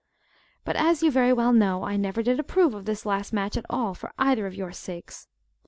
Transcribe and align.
But, 0.65 0.75
as 0.77 1.03
you 1.03 1.11
very 1.11 1.31
well 1.31 1.53
know, 1.53 1.83
I 1.83 1.95
never 1.95 2.23
did 2.23 2.39
approve 2.39 2.73
of 2.73 2.85
this 2.85 3.05
last 3.05 3.31
match 3.33 3.55
at 3.55 3.67
all, 3.69 3.93
for 3.93 4.11
either 4.17 4.47
of 4.47 4.55
your 4.55 4.71
sakes. 4.71 5.27